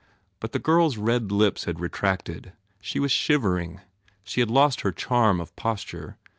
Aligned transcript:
But 0.39 0.51
the 0.51 0.57
girl 0.57 0.87
s 0.87 0.97
red 0.97 1.31
lips 1.31 1.65
had 1.65 1.79
retracted. 1.79 2.53
She 2.81 2.99
was 2.99 3.11
shivering. 3.11 3.81
She 4.23 4.39
had 4.39 4.49
lost 4.49 4.81
her 4.81 4.91
charm 4.91 5.39
of 5.39 5.55
posture. 5.55 6.17